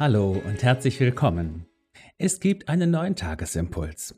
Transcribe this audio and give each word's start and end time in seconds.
Hallo 0.00 0.40
und 0.46 0.62
herzlich 0.62 1.00
willkommen. 1.00 1.66
Es 2.18 2.38
gibt 2.38 2.68
einen 2.68 2.92
neuen 2.92 3.16
Tagesimpuls. 3.16 4.14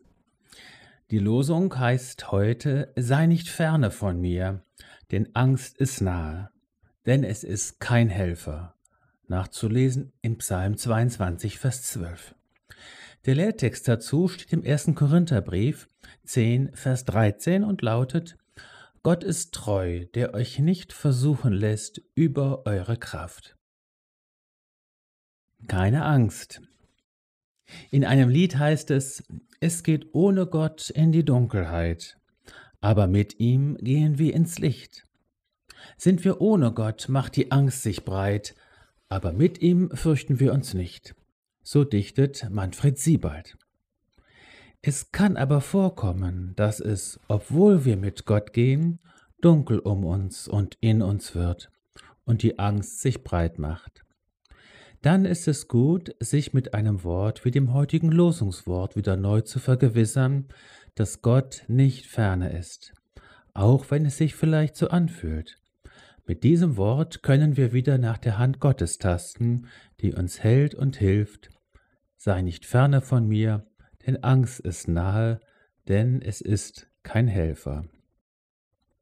Die 1.11 1.19
Losung 1.19 1.75
heißt 1.75 2.31
heute, 2.31 2.93
sei 2.97 3.25
nicht 3.25 3.49
ferne 3.49 3.91
von 3.91 4.21
mir, 4.21 4.63
denn 5.11 5.35
Angst 5.35 5.79
ist 5.79 6.03
nahe, 6.03 6.51
denn 7.07 7.25
es 7.25 7.45
ist 7.45 7.81
kein 7.81 8.11
Helfer. 8.11 8.75
Nachzulesen 9.27 10.13
in 10.21 10.37
Psalm 10.37 10.77
22, 10.77 11.59
Vers 11.59 11.85
12. 11.85 12.35
Der 13.25 13.37
Lehrtext 13.37 13.89
dazu 13.89 14.29
steht 14.29 14.53
im 14.53 14.63
1. 14.63 14.95
Korintherbrief 14.95 15.89
10, 16.25 16.75
Vers 16.75 17.07
13 17.07 17.65
und 17.65 17.81
lautet, 17.81 18.37
Gott 19.03 19.25
ist 19.25 19.55
treu, 19.55 20.05
der 20.15 20.35
euch 20.35 20.59
nicht 20.59 20.93
versuchen 20.93 21.55
lässt 21.55 22.03
über 22.15 22.67
eure 22.67 22.99
Kraft. 22.99 23.57
Keine 25.69 26.05
Angst. 26.05 26.61
In 27.91 28.05
einem 28.05 28.29
Lied 28.29 28.59
heißt 28.59 28.91
es, 28.91 29.23
es 29.61 29.83
geht 29.83 30.15
ohne 30.15 30.47
Gott 30.47 30.91
in 30.91 31.13
die 31.13 31.25
Dunkelheit, 31.25 32.19
aber 32.81 33.07
mit 33.07 33.39
ihm 33.39 33.77
gehen 33.77 34.19
wir 34.19 34.35
ins 34.35 34.59
Licht. 34.59 35.07
Sind 35.97 36.25
wir 36.25 36.41
ohne 36.41 36.73
Gott, 36.73 37.09
macht 37.09 37.37
die 37.37 37.53
Angst 37.53 37.83
sich 37.83 38.05
breit, 38.05 38.55
aber 39.09 39.33
mit 39.33 39.61
ihm 39.61 39.91
fürchten 39.95 40.41
wir 40.41 40.53
uns 40.53 40.75
nicht. 40.75 41.15
So 41.63 41.85
dichtet 41.85 42.49
Manfred 42.51 42.99
Siebald. 42.99 43.57
Es 44.83 45.13
kann 45.13 45.37
aber 45.37 45.61
vorkommen, 45.61 46.55
dass 46.57 46.81
es, 46.81 47.21
obwohl 47.29 47.85
wir 47.85 47.97
mit 47.97 48.25
Gott 48.25 48.53
gehen, 48.53 48.99
dunkel 49.43 49.79
um 49.79 50.05
uns 50.05 50.49
und 50.49 50.79
in 50.81 51.03
uns 51.03 51.35
wird 51.35 51.71
und 52.25 52.43
die 52.43 52.59
Angst 52.59 53.01
sich 53.01 53.23
breit 53.23 53.59
macht 53.59 54.05
dann 55.03 55.25
ist 55.25 55.49
es 55.49 55.67
gut, 55.67 56.15
sich 56.21 56.53
mit 56.53 56.75
einem 56.75 57.05
Wort 57.05 57.45
wie 57.45 57.51
dem 57.51 57.73
heutigen 57.73 58.13
Losungswort 58.13 58.97
wieder 58.97 59.17
neu 59.17 59.41
zu 59.41 59.59
vergewissern, 59.59 60.49
dass 60.95 61.23
Gott 61.23 61.65
nicht 61.69 62.07
ferne 62.07 62.53
ist, 62.53 62.93
auch 63.55 63.91
wenn 63.91 64.05
es 64.05 64.19
sich 64.19 64.35
vielleicht 64.35 64.77
so 64.77 64.89
anfühlt. 64.89 65.59
Mit 66.27 66.45
diesem 66.45 66.77
Wort 66.77 67.23
können 67.23 67.57
wir 67.57 67.73
wieder 67.73 67.99
nach 67.99 68.19
der 68.19 68.39
Hand 68.39 68.61
Gottes 68.61 68.99
tasten, 68.99 69.67
die 70.01 70.13
uns 70.13 70.43
hält 70.43 70.75
und 70.75 70.97
hilft. 70.97 71.49
Sei 72.17 72.43
nicht 72.43 72.67
ferne 72.67 73.01
von 73.01 73.27
mir, 73.27 73.67
denn 74.07 74.23
Angst 74.23 74.61
ist 74.61 74.87
nahe, 74.87 75.41
denn 75.89 76.21
es 76.21 76.41
ist 76.41 76.89
kein 77.03 77.27
Helfer. 77.27 77.87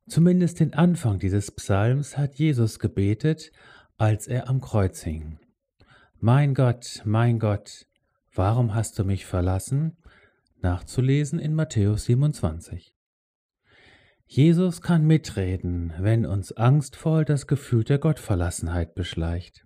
Zumindest 0.08 0.60
den 0.60 0.72
Anfang 0.74 1.18
dieses 1.18 1.50
Psalms 1.50 2.16
hat 2.16 2.36
Jesus 2.36 2.78
gebetet, 2.78 3.50
als 3.98 4.26
er 4.26 4.48
am 4.48 4.60
Kreuz 4.60 5.02
hing. 5.02 5.38
Mein 6.20 6.54
Gott, 6.54 7.02
mein 7.04 7.38
Gott, 7.38 7.86
warum 8.34 8.74
hast 8.74 8.98
du 8.98 9.04
mich 9.04 9.24
verlassen? 9.24 9.96
Nachzulesen 10.60 11.38
in 11.38 11.54
Matthäus 11.54 12.06
27. 12.06 12.92
Jesus 14.26 14.82
kann 14.82 15.06
mitreden, 15.06 15.94
wenn 16.00 16.26
uns 16.26 16.50
angstvoll 16.50 17.24
das 17.24 17.46
Gefühl 17.46 17.84
der 17.84 17.98
Gottverlassenheit 17.98 18.96
beschleicht. 18.96 19.64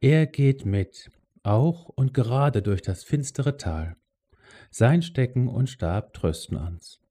Er 0.00 0.26
geht 0.26 0.64
mit, 0.64 1.10
auch 1.42 1.90
und 1.90 2.14
gerade 2.14 2.62
durch 2.62 2.80
das 2.80 3.04
finstere 3.04 3.58
Tal. 3.58 3.96
Sein 4.70 5.02
Stecken 5.02 5.46
und 5.46 5.68
Stab 5.68 6.14
trösten 6.14 6.56
uns. 6.56 7.02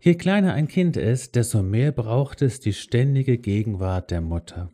Je 0.00 0.16
kleiner 0.16 0.54
ein 0.54 0.66
Kind 0.66 0.96
ist, 0.96 1.36
desto 1.36 1.62
mehr 1.62 1.92
braucht 1.92 2.42
es 2.42 2.58
die 2.58 2.72
ständige 2.72 3.38
Gegenwart 3.38 4.10
der 4.10 4.20
Mutter. 4.20 4.72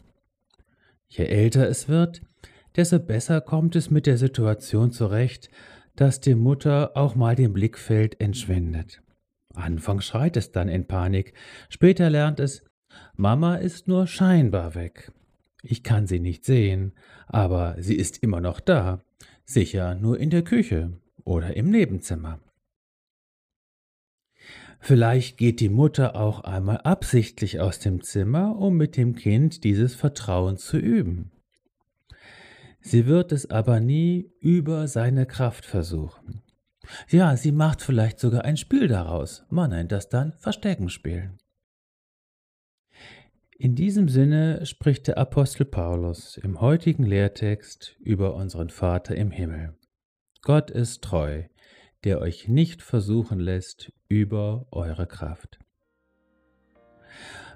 Je 1.11 1.25
älter 1.25 1.69
es 1.69 1.89
wird, 1.89 2.23
desto 2.77 3.01
besser 3.01 3.41
kommt 3.41 3.75
es 3.75 3.91
mit 3.91 4.07
der 4.07 4.17
Situation 4.17 4.93
zurecht, 4.93 5.51
dass 5.97 6.21
die 6.21 6.37
Mutter 6.37 6.97
auch 6.97 7.17
mal 7.17 7.35
dem 7.35 7.53
Blickfeld 7.53 8.21
entschwindet. 8.21 9.03
Anfangs 9.55 10.07
schreit 10.07 10.37
es 10.37 10.53
dann 10.53 10.69
in 10.69 10.87
Panik, 10.87 11.35
später 11.69 12.09
lernt 12.09 12.39
es, 12.39 12.65
Mama 13.17 13.57
ist 13.57 13.89
nur 13.89 14.07
scheinbar 14.07 14.77
weg. 14.77 15.11
Ich 15.63 15.83
kann 15.83 16.07
sie 16.07 16.21
nicht 16.21 16.45
sehen, 16.45 16.93
aber 17.27 17.77
sie 17.81 17.97
ist 17.97 18.23
immer 18.23 18.41
noch 18.41 18.61
da, 18.61 19.03
sicher 19.45 19.97
nur 19.97 20.19
in 20.19 20.31
der 20.31 20.43
Küche 20.43 20.93
oder 21.25 21.57
im 21.57 21.71
Nebenzimmer. 21.71 22.39
Vielleicht 24.81 25.37
geht 25.37 25.61
die 25.61 25.69
Mutter 25.69 26.17
auch 26.17 26.41
einmal 26.41 26.79
absichtlich 26.79 27.61
aus 27.61 27.79
dem 27.79 28.03
Zimmer, 28.03 28.57
um 28.57 28.77
mit 28.77 28.97
dem 28.97 29.15
Kind 29.15 29.63
dieses 29.63 29.95
Vertrauen 29.95 30.57
zu 30.57 30.79
üben. 30.79 31.31
Sie 32.81 33.07
wird 33.07 33.31
es 33.31 33.51
aber 33.51 33.79
nie 33.79 34.33
über 34.41 34.89
seine 34.89 35.27
Kraft 35.27 35.67
versuchen. 35.67 36.43
Ja, 37.09 37.37
sie 37.37 37.53
macht 37.53 37.83
vielleicht 37.83 38.19
sogar 38.19 38.45
ein 38.45 38.57
Spiel 38.57 38.89
daraus. 38.89 39.45
Man 39.51 39.71
nennt 39.71 39.93
das 39.93 40.09
dann 40.09 40.33
Verstecken 40.39 40.89
spielen. 40.89 41.39
In 43.59 43.75
diesem 43.75 44.09
Sinne 44.09 44.65
spricht 44.65 45.07
der 45.07 45.19
Apostel 45.19 45.67
Paulus 45.67 46.39
im 46.39 46.63
heutigen 46.63 47.05
Lehrtext 47.05 47.97
über 48.01 48.35
unseren 48.35 48.71
Vater 48.71 49.15
im 49.15 49.31
Himmel. 49.31 49.77
Gott 50.41 50.71
ist 50.71 51.05
treu, 51.05 51.43
der 52.05 52.21
euch 52.21 52.49
nicht 52.49 52.83
versuchen 52.83 53.39
lässt 53.39 53.93
über 54.09 54.67
eure 54.71 55.07
Kraft. 55.07 55.59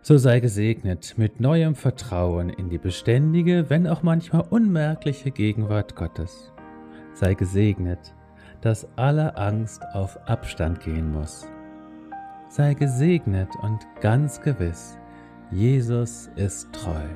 So 0.02 0.18
sei 0.18 0.40
gesegnet 0.40 1.14
mit 1.16 1.40
neuem 1.40 1.74
Vertrauen 1.74 2.50
in 2.50 2.68
die 2.68 2.78
beständige, 2.78 3.70
wenn 3.70 3.86
auch 3.86 4.02
manchmal 4.02 4.42
unmerkliche 4.42 5.30
Gegenwart 5.30 5.96
Gottes. 5.96 6.52
Sei 7.14 7.32
gesegnet, 7.32 8.14
dass 8.60 8.86
alle 8.96 9.36
Angst 9.36 9.82
auf 9.94 10.28
Abstand 10.28 10.80
gehen 10.80 11.10
muss. 11.10 11.46
Sei 12.50 12.74
gesegnet 12.74 13.48
und 13.62 13.80
ganz 14.00 14.40
gewiss, 14.40 14.98
Jesus 15.50 16.28
ist 16.36 16.72
treu. 16.72 17.08